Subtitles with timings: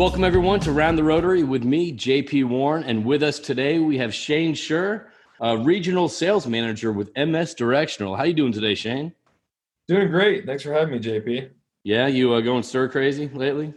[0.00, 3.98] Welcome everyone to Round the Rotary with me, JP Warren, and with us today we
[3.98, 5.08] have Shane Schur,
[5.42, 8.16] uh, regional sales manager with MS Directional.
[8.16, 9.12] How you doing today, Shane?
[9.88, 10.46] Doing great.
[10.46, 11.50] Thanks for having me, JP.
[11.84, 13.74] Yeah, you uh, going stir crazy lately?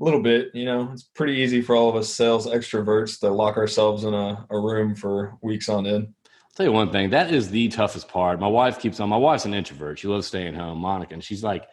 [0.00, 0.50] A little bit.
[0.52, 4.12] You know, it's pretty easy for all of us sales extroverts to lock ourselves in
[4.12, 6.08] a, a room for weeks on end.
[6.26, 7.08] I'll tell you one thing.
[7.08, 8.38] That is the toughest part.
[8.38, 9.08] My wife keeps on.
[9.08, 9.98] My wife's an introvert.
[9.98, 11.64] She loves staying home, Monica, and she's like,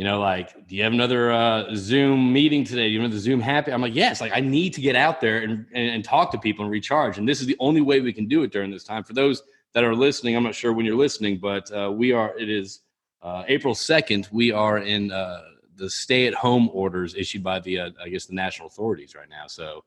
[0.00, 2.88] you know, like, do you have another uh, Zoom meeting today?
[2.88, 3.70] Do you want the Zoom happy?
[3.70, 4.22] I'm like, yes.
[4.22, 7.18] Like, I need to get out there and, and, and talk to people and recharge.
[7.18, 9.04] And this is the only way we can do it during this time.
[9.04, 9.42] For those
[9.74, 12.34] that are listening, I'm not sure when you're listening, but uh, we are.
[12.38, 12.80] It is
[13.20, 14.32] uh, April 2nd.
[14.32, 15.42] We are in uh,
[15.76, 19.48] the stay-at-home orders issued by the, uh, I guess, the national authorities right now.
[19.48, 19.84] So,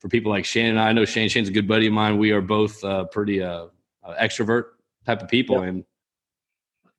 [0.00, 1.28] for people like Shane and I, I know Shane.
[1.28, 2.18] Shane's a good buddy of mine.
[2.18, 3.38] We are both uh, pretty
[4.04, 4.64] extrovert
[5.06, 5.68] type of people, yep.
[5.68, 5.84] and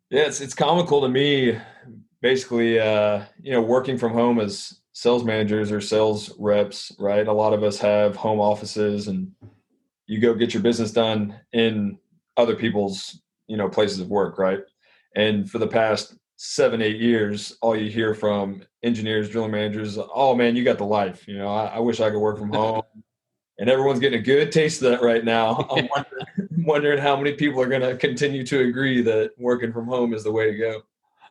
[0.09, 1.59] yeah, it's it's comical to me
[2.25, 7.27] basically, uh, you know, working from home as sales managers or sales reps, right?
[7.27, 9.31] A lot of us have home offices and
[10.07, 11.99] you go get your business done in
[12.35, 14.61] other people's, you know, places of work, right?
[15.15, 20.33] And for the past seven, eight years, all you hear from engineers, drilling managers, oh
[20.33, 21.27] man, you got the life.
[21.27, 22.81] You know, I, I wish I could work from home.
[23.59, 25.67] and everyone's getting a good taste of that right now.
[25.69, 29.85] I'm wondering, wondering how many people are going to continue to agree that working from
[29.85, 30.81] home is the way to go.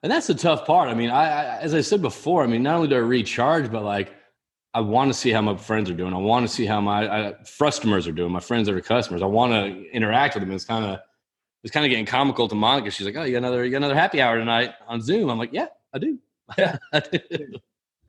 [0.05, 0.91] And that's the tough part.
[0.91, 3.73] I mean, I, I, as I said before, I mean, not only do I recharge,
[3.73, 4.15] but like
[4.75, 6.13] I want to see how my friends are doing.
[6.13, 8.31] I want to see how my I, customers are doing.
[8.31, 9.23] My friends that are customers.
[9.23, 10.53] I want to interact with them.
[10.53, 10.99] It's kind of
[11.63, 12.91] it's kind of getting comical to Monica.
[12.91, 15.39] She's like, "Oh, you got another you got another happy hour tonight on Zoom." I'm
[15.39, 16.19] like, "Yeah, I do."
[16.59, 16.77] Yeah.
[16.93, 17.19] I do.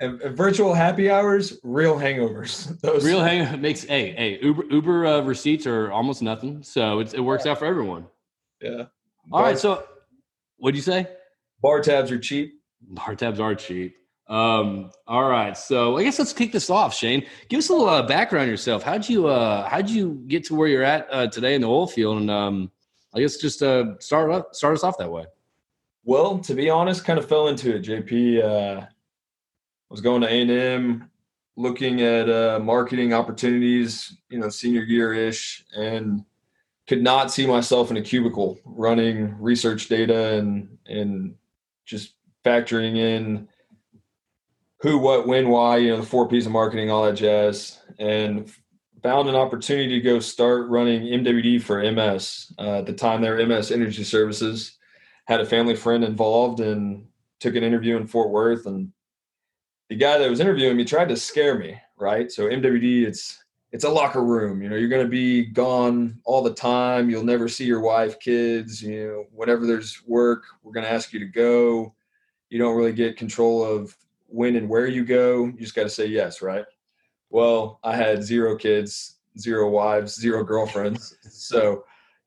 [0.02, 2.78] And, virtual happy hours, real hangovers.
[2.82, 7.18] Those real hang makes hey hey Uber Uber uh, receipts are almost nothing, so it
[7.22, 7.54] works yeah.
[7.54, 8.06] out for everyone.
[8.62, 8.80] Yeah.
[8.80, 8.88] All
[9.32, 9.58] but, right.
[9.58, 9.86] So,
[10.58, 11.08] what'd you say?
[11.62, 12.62] Bar tabs are cheap.
[12.82, 13.96] Bar tabs are cheap.
[14.28, 17.26] Um, all right, so I guess let's kick this off, Shane.
[17.48, 18.82] Give us a little uh, background yourself.
[18.82, 21.86] How'd you uh, how'd you get to where you're at uh, today in the oil
[21.86, 22.18] field?
[22.18, 22.72] And um,
[23.14, 25.26] I guess just uh, start up, start us off that way.
[26.04, 27.84] Well, to be honest, kind of fell into it.
[27.84, 28.86] JP uh,
[29.90, 31.12] was going to A and M,
[31.56, 34.18] looking at uh, marketing opportunities.
[34.30, 36.26] You know, senior year ish, and
[36.88, 41.36] could not see myself in a cubicle running research data and and
[41.86, 43.48] just factoring in
[44.82, 48.52] who, what, when, why, you know, the four P's of marketing, all that jazz, and
[49.02, 52.54] found an opportunity to go start running MWD for MS.
[52.60, 54.78] Uh, at the time, they MS Energy Services.
[55.28, 57.08] Had a family friend involved and
[57.40, 58.66] took an interview in Fort Worth.
[58.66, 58.92] And
[59.90, 62.32] the guy that was interviewing me tried to scare me, right?
[62.32, 63.44] So MWD, it's
[63.76, 64.62] it's a locker room.
[64.62, 67.10] You know, you're going to be gone all the time.
[67.10, 68.82] You'll never see your wife, kids.
[68.82, 71.94] You know, whenever there's work, we're going to ask you to go.
[72.50, 73.94] You don't really get control of
[74.28, 75.48] when and where you go.
[75.48, 76.64] You just got to say yes, right?
[77.30, 81.18] Well, I had zero kids, zero wives, zero girlfriends.
[81.30, 81.84] so,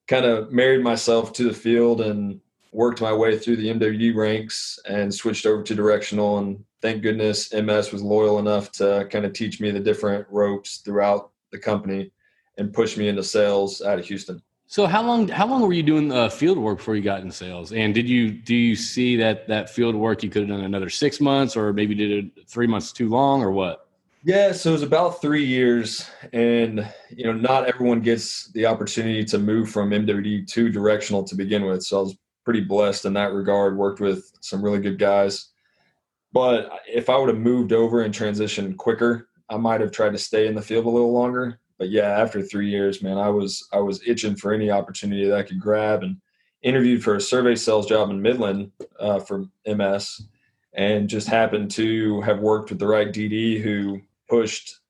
[0.06, 2.42] kind of married myself to the field and
[2.72, 6.36] worked my way through the MWD ranks and switched over to directional.
[6.36, 10.78] And thank goodness MS was loyal enough to kind of teach me the different ropes
[10.78, 12.10] throughout the company
[12.56, 14.42] and pushed me into sales out of Houston.
[14.70, 17.30] So how long how long were you doing uh, field work before you got in
[17.30, 17.72] sales?
[17.72, 20.90] And did you do you see that that field work you could have done another
[20.90, 23.88] six months or maybe did it three months too long or what?
[24.24, 29.24] Yeah, so it was about three years, and you know not everyone gets the opportunity
[29.24, 31.82] to move from MWD to directional to begin with.
[31.82, 33.78] So I was pretty blessed in that regard.
[33.78, 35.48] Worked with some really good guys,
[36.32, 40.18] but if I would have moved over and transitioned quicker, I might have tried to
[40.18, 41.58] stay in the field a little longer.
[41.78, 45.38] But yeah, after three years, man, I was I was itching for any opportunity that
[45.38, 46.16] I could grab, and
[46.62, 50.22] interviewed for a survey sales job in Midland uh, for MS,
[50.74, 54.80] and just happened to have worked with the right DD who pushed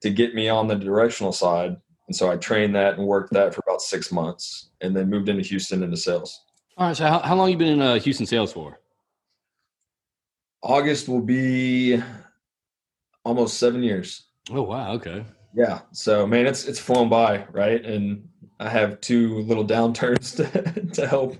[0.00, 1.76] to get me on the directional side.
[2.08, 5.28] And so I trained that and worked that for about six months, and then moved
[5.28, 6.42] into Houston into sales.
[6.76, 6.96] All right.
[6.96, 8.80] So how, how long you been in uh, Houston sales for?
[10.62, 12.02] August will be
[13.24, 14.26] almost seven years.
[14.50, 15.24] Oh wow, okay.
[15.54, 15.80] Yeah.
[15.92, 17.84] So man, it's it's flown by, right?
[17.84, 18.28] And
[18.58, 20.36] I have two little downturns
[20.84, 21.36] to, to help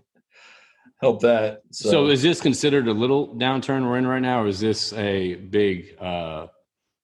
[1.00, 1.62] help that.
[1.70, 1.90] So.
[1.90, 2.06] so.
[2.08, 5.96] is this considered a little downturn we're in right now, or is this a big
[6.00, 6.46] uh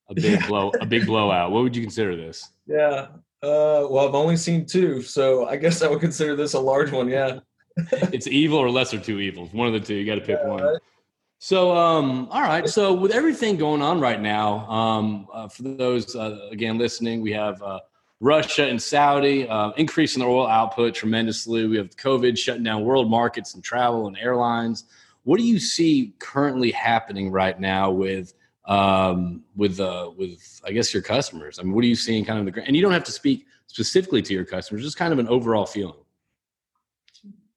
[0.09, 1.51] a big blow a big blowout?
[1.51, 2.49] What would you consider this?
[2.67, 3.07] Yeah.
[3.41, 6.91] Uh well I've only seen two, so I guess I would consider this a large
[6.91, 7.39] one, yeah.
[8.13, 9.53] it's evil or lesser two evils.
[9.53, 9.95] One of the two.
[9.95, 10.77] You got to pick yeah, one.
[11.39, 12.67] So, um, all right.
[12.67, 17.31] So, with everything going on right now, um, uh, for those uh, again listening, we
[17.31, 17.79] have uh,
[18.19, 21.65] Russia and Saudi uh, increasing their oil output tremendously.
[21.65, 24.83] We have COVID shutting down world markets and travel and airlines.
[25.23, 28.33] What do you see currently happening right now with
[28.65, 31.57] um, with uh, with I guess your customers?
[31.57, 33.45] I mean, what are you seeing kind of the and you don't have to speak
[33.69, 35.93] specifically to your customers, just kind of an overall feeling.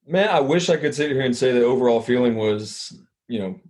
[0.06, 2.96] Man, I wish I could sit here and say the overall feeling was,
[3.28, 3.60] you know,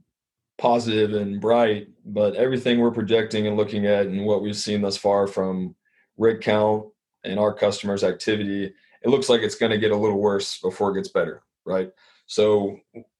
[0.62, 4.96] positive and bright, but everything we're projecting and looking at and what we've seen thus
[4.96, 5.74] far from
[6.16, 6.86] rig count
[7.24, 8.72] and our customers' activity,
[9.02, 11.90] it looks like it's going to get a little worse before it gets better, right?
[12.26, 12.78] So,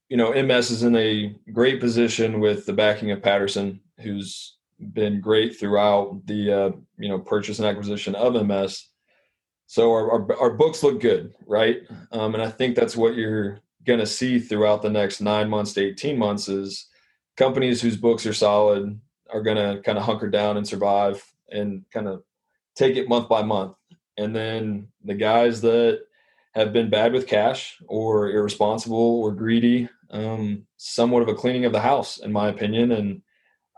[0.08, 4.58] you know, MS is in a great position with the backing of Patterson, who's
[4.92, 8.86] been great throughout the uh, you know purchase and acquisition of MS.
[9.66, 11.78] So our, our, our books look good, right?
[12.12, 15.72] Um, and I think that's what you're going to see throughout the next nine months
[15.72, 16.86] to 18 months is
[17.36, 19.00] companies whose books are solid
[19.32, 22.22] are going to kind of hunker down and survive and kind of
[22.76, 23.74] take it month by month.
[24.16, 26.00] And then the guys that
[26.54, 31.72] have been bad with cash or irresponsible or greedy, um, somewhat of a cleaning of
[31.72, 32.92] the house, in my opinion.
[32.92, 33.22] And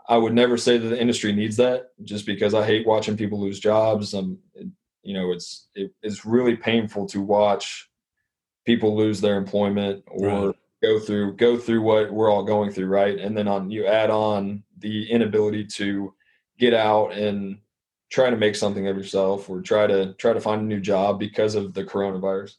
[0.09, 3.39] I would never say that the industry needs that just because I hate watching people
[3.39, 4.13] lose jobs.
[4.13, 4.39] Um,
[5.03, 7.89] you know, it's it, it's really painful to watch
[8.65, 10.55] people lose their employment or right.
[10.81, 13.17] Go through go through what we're all going through, right?
[13.17, 16.13] And then on you add on the inability to
[16.57, 17.59] get out and
[18.09, 21.19] try to make something of yourself or try to try to find a new job
[21.19, 22.55] because of the coronavirus.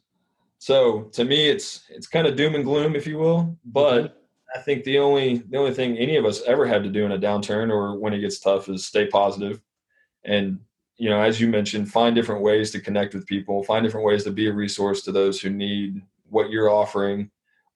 [0.59, 3.57] So to me, it's it's kind of doom and gloom, if you will.
[3.65, 4.59] But mm-hmm.
[4.59, 7.11] I think the only the only thing any of us ever had to do in
[7.11, 9.61] a downturn or when it gets tough is stay positive
[10.23, 10.59] and
[10.97, 14.23] you know, as you mentioned, find different ways to connect with people, find different ways
[14.23, 17.29] to be a resource to those who need what you're offering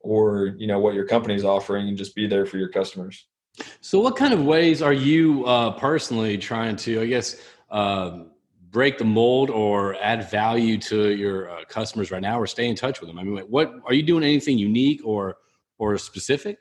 [0.04, 3.28] or, you know, what your company's offering and just be there for your customers.
[3.82, 8.24] So what kind of ways are you uh, personally trying to, I guess, uh,
[8.70, 12.76] break the mold or add value to your uh, customers right now or stay in
[12.76, 13.20] touch with them?
[13.20, 15.36] I mean, what are you doing anything unique or,
[15.78, 16.58] or specific?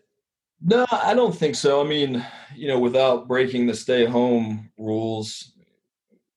[0.63, 1.81] No, I don't think so.
[1.81, 5.53] I mean, you know, without breaking the stay home rules,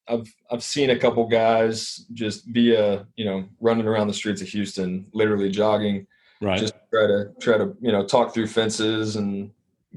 [0.08, 4.48] I've I've seen a couple guys just via you know running around the streets of
[4.50, 6.08] Houston, literally jogging,
[6.44, 6.60] right?
[6.60, 9.52] Just try to try to you know talk through fences and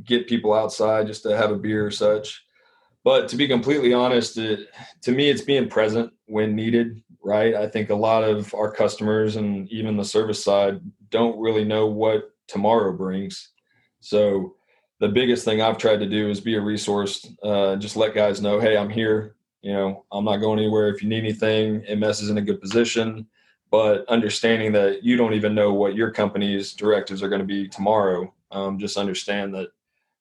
[0.05, 2.45] get people outside just to have a beer or such.
[3.05, 4.69] But to be completely honest, it,
[5.03, 7.55] to me, it's being present when needed, right?
[7.55, 11.87] I think a lot of our customers and even the service side don't really know
[11.87, 13.51] what tomorrow brings.
[14.01, 14.57] So
[14.99, 17.25] the biggest thing I've tried to do is be a resource.
[17.45, 20.89] Uh, just let guys know, hey, I'm here you know, I'm not going anywhere.
[20.91, 23.27] If you need anything, MS is in a good position.
[23.77, 27.69] But understanding that you don't even know what your company's directives are going to be
[27.69, 29.69] tomorrow, um, just understand that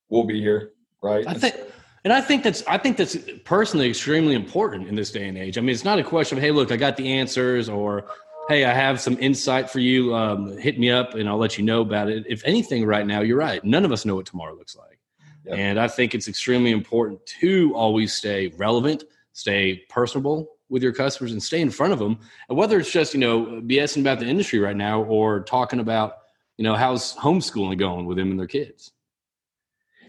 [0.09, 1.25] we'll be here, right?
[1.25, 1.55] I think,
[2.03, 3.15] and I think that's I think that's
[3.45, 5.57] personally extremely important in this day and age.
[5.57, 8.07] I mean, it's not a question of hey, look, I got the answers, or
[8.49, 10.13] hey, I have some insight for you.
[10.13, 12.25] Um, hit me up, and I'll let you know about it.
[12.27, 13.63] If anything, right now, you're right.
[13.63, 14.99] None of us know what tomorrow looks like,
[15.45, 15.57] yep.
[15.57, 19.05] and I think it's extremely important to always stay relevant
[19.35, 22.19] stay personable with your customers and stay in front of them.
[22.49, 26.17] And whether it's just, you know, BSing about the industry right now or talking about,
[26.57, 28.91] you know, how's homeschooling going with them and their kids.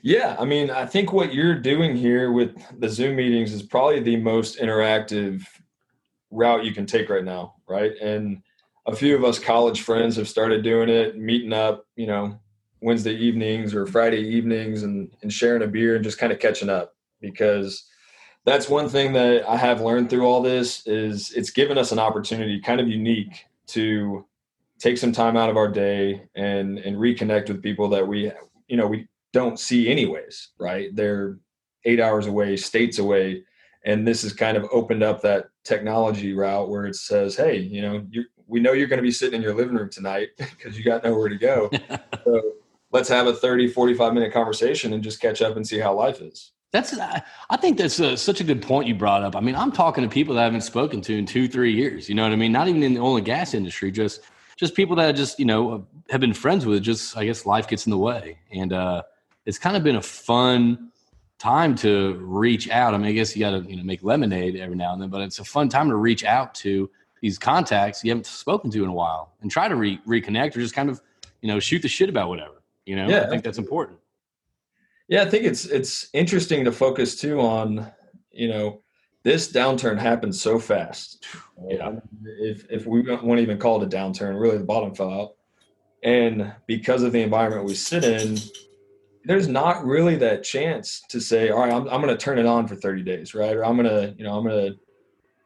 [0.03, 4.01] Yeah, I mean, I think what you're doing here with the Zoom meetings is probably
[4.01, 5.43] the most interactive
[6.31, 7.93] route you can take right now, right?
[8.01, 8.43] And
[8.87, 12.39] a few of us college friends have started doing it, meeting up, you know,
[12.81, 16.69] Wednesday evenings or Friday evenings and, and sharing a beer and just kind of catching
[16.69, 17.85] up because
[18.47, 21.99] that's one thing that I have learned through all this is it's given us an
[21.99, 24.25] opportunity, kind of unique, to
[24.79, 28.31] take some time out of our day and and reconnect with people that we
[28.69, 30.95] you know we don't see anyways, right?
[30.95, 31.39] They're
[31.85, 33.43] eight hours away, states away,
[33.85, 37.83] and this has kind of opened up that technology route where it says, hey, you
[37.83, 40.79] know, you, we know you're going to be sitting in your living room tonight because
[40.79, 41.69] you got nowhere to go.
[42.25, 42.53] so
[42.93, 46.21] let's have a 30, 45 minute conversation and just catch up and see how life
[46.21, 46.53] is.
[46.73, 49.37] That's I think that's a, such a good point you brought up.
[49.37, 52.09] I mean, I'm talking to people that I haven't spoken to in two, three years.
[52.09, 52.53] You know what I mean?
[52.53, 54.23] Not even in the oil and gas industry, just
[54.57, 56.83] just people that I just you know have been friends with.
[56.83, 59.03] Just I guess life gets in the way, and uh,
[59.45, 60.91] it's kind of been a fun
[61.39, 62.95] time to reach out.
[62.95, 65.09] I mean, I guess you got to you know make lemonade every now and then,
[65.09, 66.91] but it's a fun time to reach out to
[67.23, 70.61] these contacts you haven't spoken to in a while and try to re- reconnect or
[70.61, 71.01] just kind of
[71.41, 72.63] you know shoot the shit about whatever.
[72.85, 73.99] You know, yeah, I think that's important.
[75.09, 77.91] Yeah, I think it's it's interesting to focus too on,
[78.33, 78.83] you know,
[79.23, 81.25] this downturn happened so fast.
[81.69, 81.97] Yeah.
[82.25, 85.33] If if we won't even call it a downturn, really the bottom fell out.
[86.03, 88.39] And because of the environment we sit in,
[89.25, 92.67] there's not really that chance to say, all right, I'm I'm gonna turn it on
[92.67, 93.57] for 30 days, right?
[93.57, 94.77] Or I'm gonna, you know, I'm gonna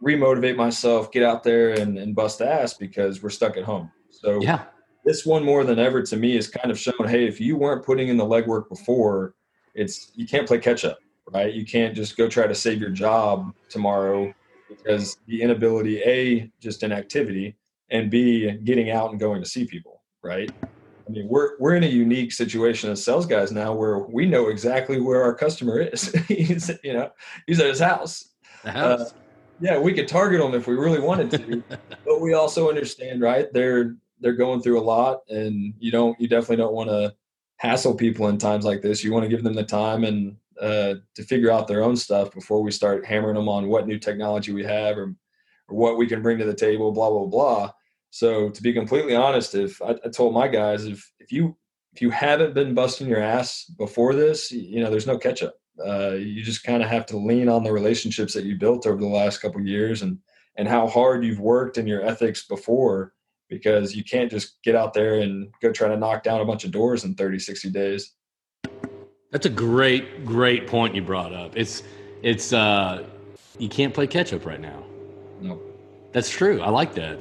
[0.02, 3.90] remotivate myself, get out there and, and bust ass because we're stuck at home.
[4.10, 4.64] So yeah.
[5.02, 7.86] This one more than ever to me is kind of shown, hey, if you weren't
[7.86, 9.34] putting in the legwork before,
[9.74, 10.98] it's you can't play catch up,
[11.30, 11.52] right?
[11.52, 14.32] You can't just go try to save your job tomorrow
[14.68, 17.56] because the inability, A, just inactivity,
[17.90, 20.50] and B, getting out and going to see people, right?
[20.62, 24.48] I mean, we're we're in a unique situation as sales guys now where we know
[24.48, 26.12] exactly where our customer is.
[26.28, 27.10] he's you know
[27.46, 28.28] he's at his house.
[28.62, 29.00] The house.
[29.00, 29.10] Uh,
[29.60, 31.62] yeah, we could target them if we really wanted to,
[32.04, 33.52] but we also understand, right?
[33.52, 37.14] They're they're going through a lot, and you don't you definitely don't want to
[37.60, 39.04] hassle people in times like this.
[39.04, 42.32] You want to give them the time and uh, to figure out their own stuff
[42.32, 45.14] before we start hammering them on what new technology we have or,
[45.68, 46.90] or what we can bring to the table.
[46.90, 47.72] Blah blah blah.
[48.08, 51.54] So to be completely honest, if I, I told my guys if if you
[51.92, 55.54] if you haven't been busting your ass before this, you know, there's no catch up.
[55.86, 59.00] Uh, you just kind of have to lean on the relationships that you built over
[59.00, 60.18] the last couple years and
[60.56, 63.12] and how hard you've worked in your ethics before
[63.50, 66.64] because you can't just get out there and go try to knock down a bunch
[66.64, 68.14] of doors in 30 60 days
[69.30, 71.82] that's a great great point you brought up it's
[72.22, 73.04] it's uh
[73.58, 74.82] you can't play catch up right now
[75.40, 75.60] no
[76.12, 77.18] that's true i like that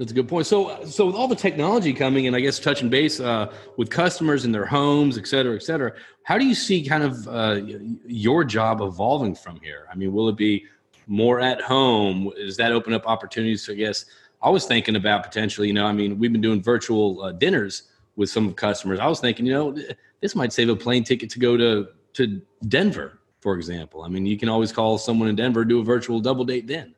[0.00, 0.46] that's a good point.
[0.46, 4.46] So, so with all the technology coming, and I guess touching base uh, with customers
[4.46, 5.92] in their homes, et cetera, et cetera,
[6.22, 7.60] how do you see kind of uh,
[8.06, 9.86] your job evolving from here?
[9.92, 10.64] I mean, will it be
[11.06, 12.32] more at home?
[12.34, 13.68] Does that open up opportunities?
[13.68, 14.06] I guess
[14.42, 15.68] I was thinking about potentially.
[15.68, 17.84] You know, I mean, we've been doing virtual uh, dinners
[18.16, 18.98] with some customers.
[18.98, 19.76] I was thinking, you know,
[20.20, 24.02] this might save a plane ticket to go to to Denver, for example.
[24.02, 26.94] I mean, you can always call someone in Denver, do a virtual double date then.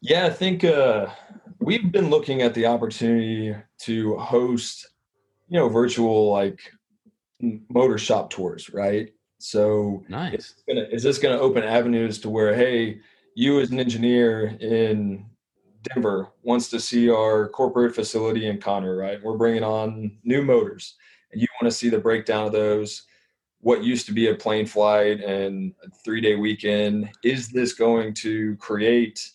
[0.00, 1.06] Yeah, I think uh,
[1.60, 4.88] we've been looking at the opportunity to host,
[5.48, 6.58] you know, virtual like
[7.68, 9.12] motor shop tours, right?
[9.38, 10.54] So nice.
[10.68, 13.00] Gonna, is this going to open avenues to where, hey,
[13.34, 15.26] you as an engineer in
[15.82, 19.22] Denver wants to see our corporate facility in Conroe, right?
[19.22, 20.96] We're bringing on new motors,
[21.32, 23.04] and you want to see the breakdown of those.
[23.60, 28.14] What used to be a plane flight and a three day weekend, is this going
[28.14, 29.32] to create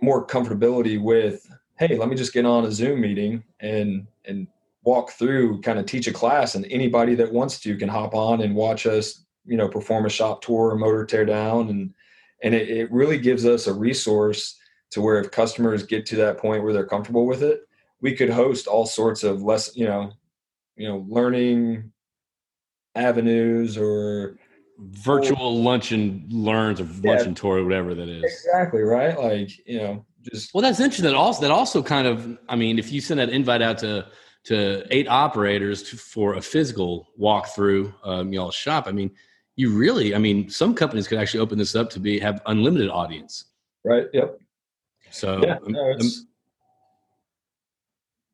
[0.00, 4.46] more comfortability with hey let me just get on a zoom meeting and and
[4.84, 8.42] walk through kind of teach a class and anybody that wants to can hop on
[8.42, 11.94] and watch us you know perform a shop tour or motor tear down and
[12.42, 14.58] and it, it really gives us a resource
[14.90, 17.62] to where if customers get to that point where they're comfortable with it
[18.00, 20.12] we could host all sorts of less you know
[20.76, 21.90] you know learning
[22.94, 24.38] avenues or
[24.78, 28.24] virtual lunch and learns or yeah, lunch and tour, whatever that is.
[28.24, 29.18] Exactly right.
[29.18, 31.04] Like you know, just well, that's interesting.
[31.04, 34.06] That also that also kind of, I mean, if you send that invite out to
[34.44, 38.86] to eight operators to, for a physical walkthrough, um, y'all shop.
[38.86, 39.10] I mean,
[39.56, 42.90] you really, I mean, some companies could actually open this up to be have unlimited
[42.90, 43.46] audience.
[43.84, 44.06] Right.
[44.12, 44.40] Yep.
[45.16, 45.98] So yeah, um, no, um,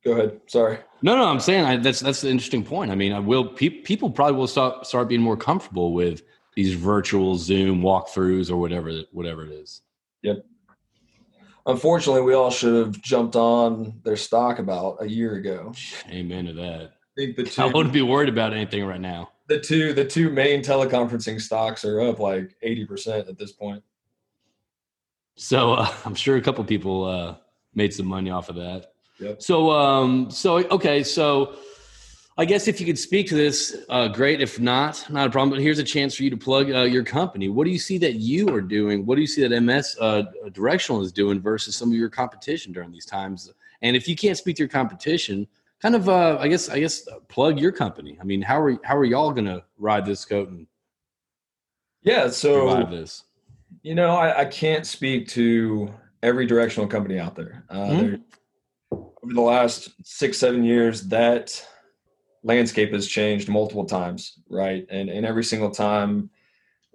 [0.04, 0.40] go ahead.
[0.46, 0.78] Sorry.
[1.00, 2.90] No, no, I'm saying I, that's that's the interesting point.
[2.90, 6.22] I mean, I will pe- people probably will start start being more comfortable with
[6.56, 9.82] these virtual Zoom walkthroughs or whatever whatever it is.
[10.22, 10.44] Yep.
[11.66, 15.72] Unfortunately, we all should have jumped on their stock about a year ago.
[16.10, 16.82] Amen to that.
[17.16, 19.30] I think the two, I wouldn't be worried about anything right now.
[19.46, 23.84] The two the two main teleconferencing stocks are up like eighty percent at this point.
[25.36, 27.36] So uh, I'm sure a couple people uh,
[27.74, 28.92] made some money off of that.
[29.18, 29.42] Yep.
[29.42, 31.56] So um so okay so
[32.38, 34.40] I guess if you could speak to this, uh, great.
[34.40, 35.50] If not, not a problem.
[35.50, 37.50] But here's a chance for you to plug uh, your company.
[37.50, 39.04] What do you see that you are doing?
[39.04, 40.22] What do you see that MS uh,
[40.52, 43.52] Directional is doing versus some of your competition during these times?
[43.82, 45.46] And if you can't speak to your competition,
[45.82, 48.16] kind of, uh, I guess, I guess, uh, plug your company.
[48.18, 50.66] I mean, how are how are y'all going to ride this coat and
[52.02, 53.24] yeah, so this?
[53.82, 57.64] You know, I, I, can't speak to every directional company out there.
[57.68, 58.14] Uh, mm-hmm.
[58.92, 61.66] Over the last six, seven years, that
[62.44, 64.86] landscape has changed multiple times, right?
[64.90, 66.30] And and every single time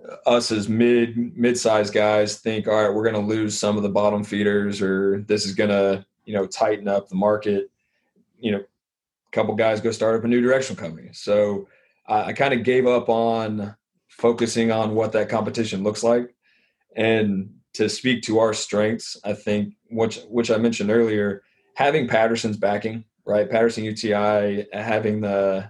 [0.07, 3.83] uh, us as mid mid-sized guys think, all right, we're going to lose some of
[3.83, 7.69] the bottom feeders, or this is going to you know tighten up the market.
[8.39, 11.09] You know, a couple guys go start up a new directional company.
[11.13, 11.67] So
[12.07, 13.75] I, I kind of gave up on
[14.07, 16.33] focusing on what that competition looks like,
[16.97, 21.43] and to speak to our strengths, I think which which I mentioned earlier,
[21.75, 23.49] having Patterson's backing right?
[23.49, 25.69] Patterson UTI having the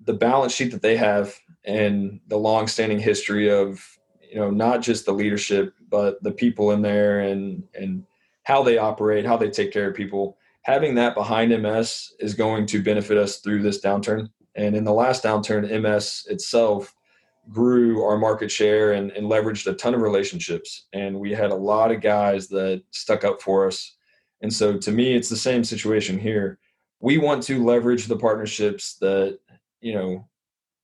[0.00, 3.84] the balance sheet that they have and the long-standing history of
[4.22, 8.04] you know not just the leadership but the people in there and and
[8.44, 10.38] how they operate, how they take care of people.
[10.62, 14.30] Having that behind MS is going to benefit us through this downturn.
[14.54, 16.94] And in the last downturn, MS itself
[17.50, 20.86] grew our market share and, and leveraged a ton of relationships.
[20.92, 23.96] And we had a lot of guys that stuck up for us
[24.42, 26.58] and so to me, it's the same situation here.
[27.00, 29.38] We want to leverage the partnerships that,
[29.80, 30.28] you know,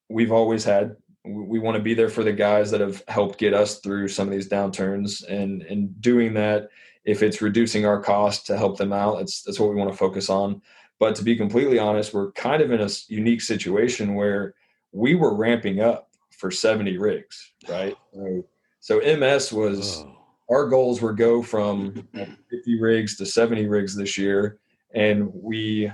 [0.09, 3.55] we've always had we, want to be there for the guys that have helped get
[3.55, 6.69] us through some of these downturns and and doing that
[7.05, 9.97] if it's reducing our cost to help them out that's that's what we want to
[9.97, 10.61] focus on
[10.99, 14.55] but to be completely honest we're kind of in a unique situation where
[14.91, 17.97] we were ramping up for 70 rigs right?
[18.81, 20.17] So, so ms was oh.
[20.51, 22.09] our goals were go from
[22.51, 24.59] 50 rigs to 70 rigs this year
[24.93, 25.91] and we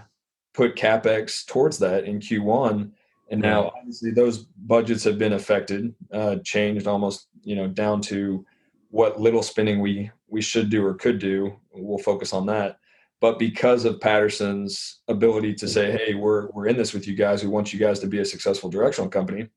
[0.54, 2.90] put capex towards that in q1
[3.30, 8.44] and now obviously those budgets have been affected uh, changed almost you know down to
[8.90, 11.58] what little spending we we should do or could do.
[11.72, 12.78] We'll focus on that.
[13.20, 17.42] But because of patterson's ability to say hey we're we're in this with you guys.
[17.42, 19.48] We want you guys to be a successful directional company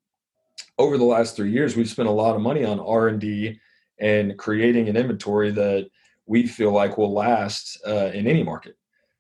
[0.78, 3.60] over the last three years we've spent a lot of money on r&d
[4.00, 5.90] and creating an inventory that
[6.26, 8.76] we feel like will last uh, in any market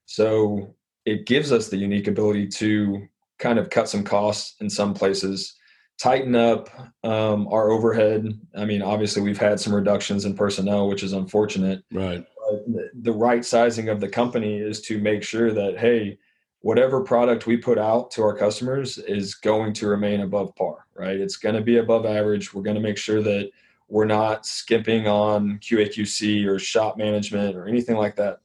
[0.05, 3.07] so it gives us the unique ability to
[3.41, 5.55] kind of cut some costs in some places,
[6.00, 6.69] tighten up
[7.03, 8.39] um, our overhead.
[8.55, 11.83] I mean, obviously, we've had some reductions in personnel, which is unfortunate.
[11.91, 12.23] Right.
[12.50, 12.65] But
[13.03, 16.19] the right sizing of the company is to make sure that, hey,
[16.62, 21.20] whatever product we put out to our customers is going to remain above par, right?
[21.20, 22.53] It's going to be above average.
[22.53, 23.50] We're going to make sure that
[23.88, 28.39] we're not skimping on QAQC or shop management or anything like that.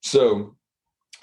[0.00, 0.56] So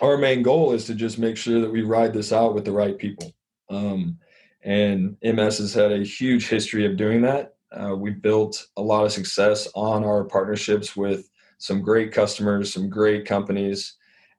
[0.01, 2.71] our main goal is to just make sure that we ride this out with the
[2.71, 3.33] right people.
[3.69, 4.19] Um,
[4.61, 7.55] and MS has had a huge history of doing that.
[7.71, 12.89] Uh, we built a lot of success on our partnerships with some great customers, some
[12.89, 13.95] great companies,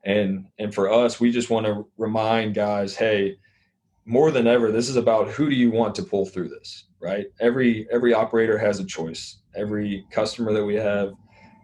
[0.07, 3.37] and and for us, we just want to remind guys, hey,
[4.07, 7.27] more than ever, this is about who do you want to pull through this, right?
[7.41, 9.39] Every every operator has a choice.
[9.55, 11.13] Every customer that we have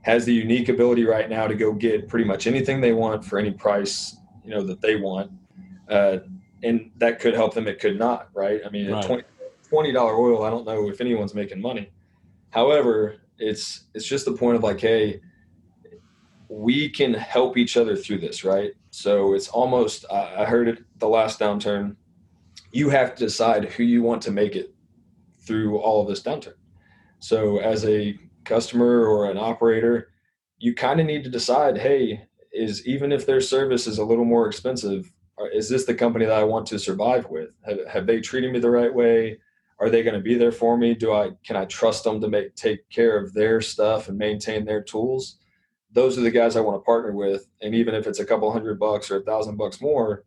[0.02, 3.38] has the unique ability right now to go get pretty much anything they want for
[3.38, 5.30] any price you know that they want
[5.88, 6.18] uh,
[6.62, 9.24] and that could help them it could not right i mean right.
[9.68, 11.90] 20 dollar oil i don't know if anyone's making money
[12.50, 15.20] however it's it's just the point of like hey
[16.60, 21.08] we can help each other through this right so it's almost i heard it the
[21.08, 21.96] last downturn
[22.72, 24.74] you have to decide who you want to make it
[25.46, 26.54] through all of this downturn
[27.22, 30.08] so as a customer or an operator,
[30.58, 34.24] you kind of need to decide, hey, is even if their service is a little
[34.24, 35.10] more expensive,
[35.40, 37.50] uh, is this the company that I want to survive with?
[37.64, 39.38] Have, have they treated me the right way?
[39.78, 40.94] Are they going to be there for me?
[40.94, 44.64] Do I can I trust them to make take care of their stuff and maintain
[44.64, 45.38] their tools?
[45.92, 48.50] Those are the guys I want to partner with, and even if it's a couple
[48.52, 50.24] hundred bucks or a thousand bucks more,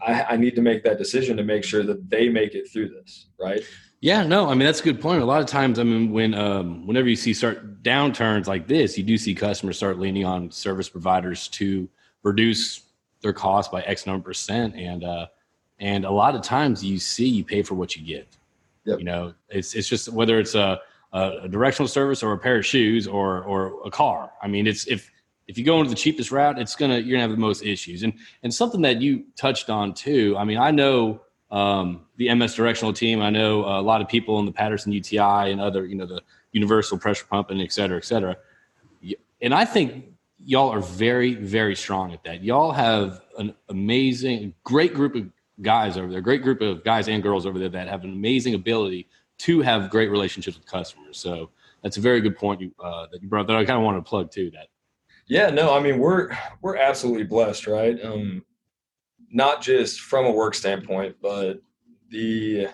[0.00, 2.88] I, I need to make that decision to make sure that they make it through
[2.90, 3.60] this, right?
[4.00, 5.22] Yeah, no, I mean that's a good point.
[5.22, 8.96] A lot of times, I mean, when um, whenever you see start downturns like this,
[8.96, 11.88] you do see customers start leaning on service providers to
[12.22, 12.82] reduce
[13.22, 15.26] their cost by X number percent, and uh,
[15.80, 18.28] and a lot of times you see you pay for what you get.
[18.84, 19.00] Yep.
[19.00, 20.80] You know, it's it's just whether it's a,
[21.12, 24.32] a directional service or a pair of shoes or or a car.
[24.42, 25.10] I mean, it's if
[25.46, 28.02] if you go into the cheapest route, it's gonna you're gonna have the most issues.
[28.02, 30.36] And and something that you touched on too.
[30.38, 33.22] I mean, I know um, the MS directional team.
[33.22, 36.20] I know a lot of people in the Patterson UTI and other, you know, the
[36.52, 38.36] universal pressure pump and et cetera, et cetera.
[39.40, 40.04] And I think
[40.44, 42.42] y'all are very, very strong at that.
[42.42, 45.30] Y'all have an amazing, great group of
[45.62, 48.54] guys over there, great group of guys and girls over there that have an amazing
[48.54, 49.08] ability
[49.38, 51.18] to have great relationships with customers.
[51.18, 51.50] So
[51.82, 53.98] that's a very good point you, uh, that you brought that I kind of wanted
[53.98, 54.50] to plug too.
[54.50, 54.68] That.
[55.26, 58.02] Yeah, no, I mean we're we're absolutely blessed, right?
[58.04, 58.44] Um,
[59.30, 61.60] not just from a work standpoint, but
[62.10, 62.68] the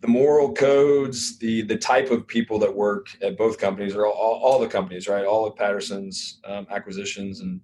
[0.00, 4.40] the moral codes, the the type of people that work at both companies, or all,
[4.42, 5.24] all the companies, right?
[5.24, 7.60] All of Patterson's um, acquisitions, and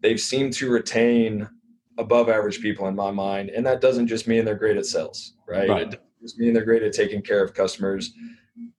[0.00, 1.48] they've seemed to retain
[1.98, 3.50] above average people in my mind.
[3.50, 5.68] And that doesn't just mean they're great at sales, right?
[5.68, 5.92] right.
[5.94, 8.12] It doesn't just mean they're great at taking care of customers.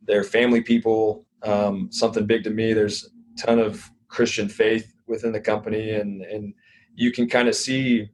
[0.01, 1.25] They're family people.
[1.43, 2.73] Um, something big to me.
[2.73, 6.53] There's a ton of Christian faith within the company, and and
[6.95, 8.09] you can kind of see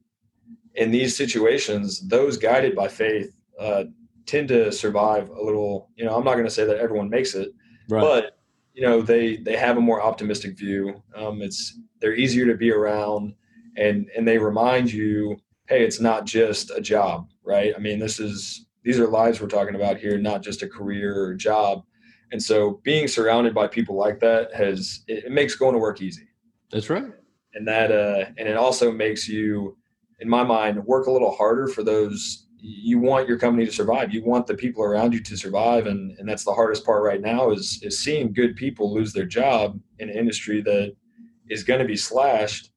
[0.76, 3.86] in these situations, those guided by faith uh,
[4.26, 5.90] tend to survive a little.
[5.96, 7.54] You know, I'm not going to say that everyone makes it,
[7.90, 8.02] right.
[8.02, 8.38] but
[8.74, 11.02] you know, they they have a more optimistic view.
[11.16, 13.34] Um, it's they're easier to be around,
[13.78, 17.74] and and they remind you, hey, it's not just a job, right?
[17.74, 21.20] I mean, this is these are lives we're talking about here, not just a career
[21.24, 21.84] or job.
[22.32, 26.02] And so, being surrounded by people like that has it, it makes going to work
[26.02, 26.28] easy.
[26.72, 27.12] That's right
[27.54, 29.78] and that uh, and it also makes you,
[30.20, 32.48] in my mind, work a little harder for those.
[32.58, 34.14] You want your company to survive.
[34.14, 37.22] You want the people around you to survive, and and that's the hardest part right
[37.22, 40.96] now is is seeing good people lose their job in an industry that
[41.50, 42.72] is going to be slashed.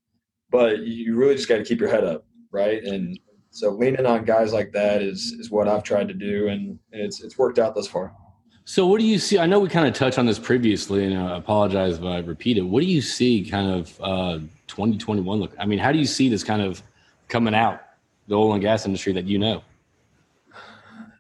[0.51, 2.83] But you really just got to keep your head up, right?
[2.83, 3.19] And
[3.55, 7.23] so leaning on guys like that is is what I've tried to do, and it's
[7.23, 8.13] it's worked out thus far.
[8.65, 9.39] So, what do you see?
[9.39, 12.59] I know we kind of touched on this previously, and I apologize if I repeat
[12.59, 12.63] it.
[12.63, 15.55] What do you see kind of uh, 2021 look?
[15.57, 16.83] I mean, how do you see this kind of
[17.29, 17.81] coming out,
[18.27, 19.63] the oil and gas industry that you know?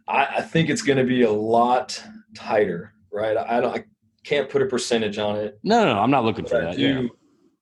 [0.08, 2.02] I, I think it's going to be a lot
[2.34, 3.36] tighter, right?
[3.36, 3.84] I don't, I
[4.24, 5.60] can't put a percentage on it.
[5.62, 6.76] No, no, no I'm not looking for that.
[6.76, 7.08] Do, yeah.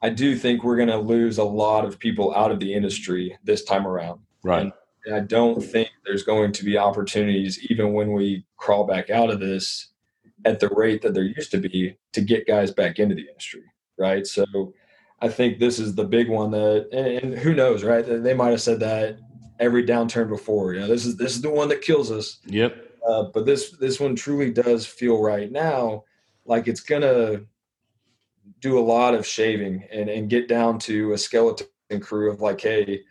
[0.00, 3.36] I do think we're going to lose a lot of people out of the industry
[3.44, 4.20] this time around.
[4.42, 4.62] Right.
[4.62, 4.72] And,
[5.12, 9.40] I don't think there's going to be opportunities, even when we crawl back out of
[9.40, 9.88] this,
[10.44, 13.64] at the rate that there used to be to get guys back into the industry.
[13.98, 14.24] Right.
[14.26, 14.72] So
[15.20, 18.04] I think this is the big one that, and, and who knows, right?
[18.06, 19.18] They might have said that
[19.62, 20.74] every downturn before.
[20.74, 22.38] You know, this is this is the one that kills us.
[22.46, 22.76] Yep.
[23.08, 26.04] Uh, but this this one truly does feel right now
[26.44, 27.42] like it's gonna
[28.60, 31.68] do a lot of shaving and and get down to a skeleton
[32.00, 33.02] crew of like, hey,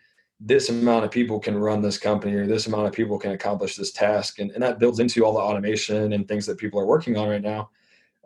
[0.43, 3.75] this amount of people can run this company or this amount of people can accomplish
[3.75, 6.85] this task, and and that builds into all the automation and things that people are
[6.85, 7.69] working on right now.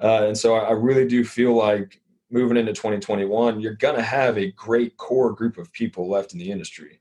[0.01, 4.37] Uh, and so I, I really do feel like moving into 2021, you're gonna have
[4.37, 6.99] a great core group of people left in the industry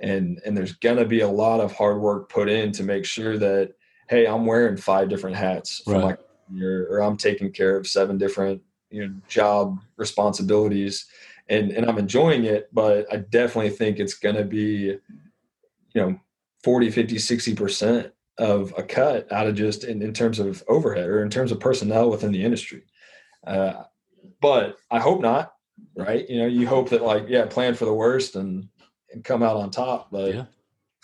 [0.00, 3.38] and and there's gonna be a lot of hard work put in to make sure
[3.38, 3.74] that
[4.08, 6.02] hey i'm wearing five different hats for right.
[6.02, 6.16] my
[6.48, 11.06] career, or i'm taking care of seven different you know job responsibilities
[11.48, 14.96] and and i'm enjoying it but i definitely think it's gonna be
[15.94, 16.18] you know
[16.64, 21.08] 40 50 60 percent of a cut out of just in, in terms of overhead
[21.08, 22.82] or in terms of personnel within the industry
[23.46, 23.84] uh,
[24.40, 25.54] but i hope not
[25.96, 28.68] right you know you hope that like yeah plan for the worst and
[29.12, 30.08] and come out on top.
[30.10, 30.44] But yeah.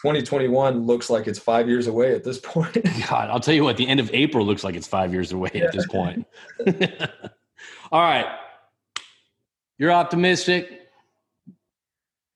[0.02, 2.74] 2021 looks like it's five years away at this point.
[3.08, 5.50] God, I'll tell you what, the end of April looks like it's five years away
[5.54, 5.64] yeah.
[5.64, 6.26] at this point.
[7.92, 8.26] All right.
[9.78, 10.88] You're optimistic.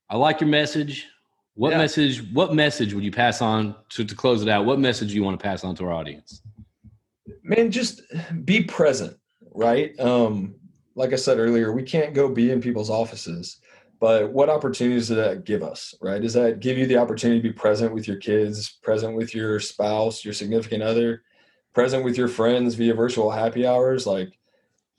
[0.08, 1.06] I like your message.
[1.54, 1.78] What yeah.
[1.78, 4.64] message, what message would you pass on to, to close it out?
[4.64, 6.42] What message do you want to pass on to our audience?
[7.42, 8.02] Man, just
[8.44, 9.16] be present,
[9.54, 9.98] right?
[9.98, 10.54] Um,
[10.94, 13.60] like I said earlier, we can't go be in people's offices
[14.00, 17.48] but what opportunities does that give us right does that give you the opportunity to
[17.48, 21.22] be present with your kids present with your spouse your significant other
[21.74, 24.36] present with your friends via virtual happy hours like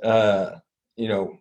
[0.04, 0.56] uh
[0.96, 1.38] you know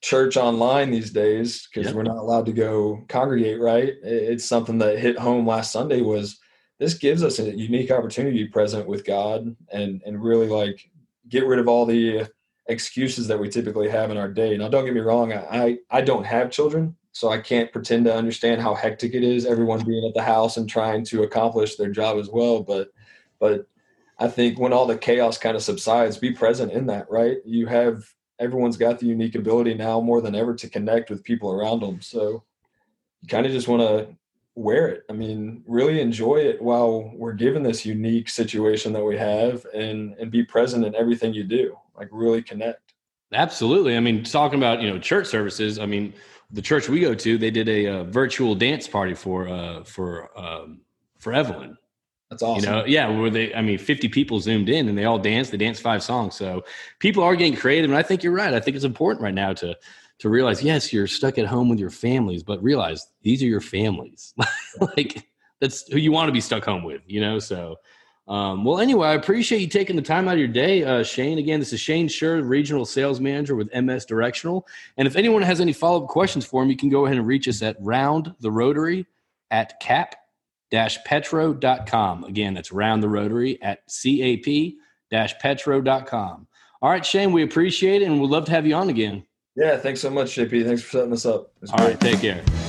[0.00, 1.94] church online these days because yep.
[1.94, 6.38] we're not allowed to go congregate right it's something that hit home last sunday was
[6.78, 10.88] this gives us a unique opportunity to be present with god and and really like
[11.28, 12.28] get rid of all the
[12.68, 14.56] excuses that we typically have in our day.
[14.56, 18.14] Now, don't get me wrong, I, I don't have children, so I can't pretend to
[18.14, 21.90] understand how hectic it is, everyone being at the house and trying to accomplish their
[21.90, 22.62] job as well.
[22.62, 22.88] But,
[23.40, 23.66] but
[24.18, 27.38] I think when all the chaos kind of subsides, be present in that, right?
[27.44, 28.04] You have
[28.38, 32.00] everyone's got the unique ability now more than ever to connect with people around them.
[32.00, 32.42] So
[33.22, 34.16] you kind of just want to
[34.54, 35.04] wear it.
[35.08, 40.14] I mean, really enjoy it while we're given this unique situation that we have and
[40.14, 41.76] and be present in everything you do.
[41.96, 42.94] Like really connect.
[43.32, 43.96] Absolutely.
[43.96, 46.14] I mean, talking about, you know, church services, I mean,
[46.50, 50.30] the church we go to, they did a, uh, virtual dance party for uh for
[50.38, 50.80] um
[51.18, 51.76] for Evelyn.
[52.30, 52.64] That's awesome.
[52.64, 55.50] You know, yeah, where they, I mean, 50 people zoomed in and they all danced.
[55.50, 56.34] They danced five songs.
[56.34, 56.64] So
[56.98, 57.90] people are getting creative.
[57.90, 58.52] And I think you're right.
[58.52, 59.76] I think it's important right now to
[60.18, 63.60] to realize, yes, you're stuck at home with your families, but realize these are your
[63.60, 64.34] families.
[64.96, 65.28] like
[65.60, 67.38] that's who you want to be stuck home with, you know?
[67.38, 67.76] So,
[68.26, 71.38] um, well, anyway, I appreciate you taking the time out of your day, uh, Shane.
[71.38, 74.66] Again, this is Shane Scher, Regional Sales Manager with MS Directional.
[74.96, 77.26] And if anyone has any follow up questions for him, you can go ahead and
[77.26, 79.06] reach us at round the rotary
[79.50, 80.16] at cap
[80.70, 82.24] petro.com.
[82.24, 84.72] Again, that's round the rotary at cap
[85.10, 86.46] dash petro.com.
[86.80, 89.24] All right, Shane, we appreciate it and we'd love to have you on again.
[89.56, 90.64] Yeah, thanks so much, JP.
[90.64, 91.50] Thanks for setting this up.
[91.70, 91.88] All great.
[91.88, 92.67] right, take care.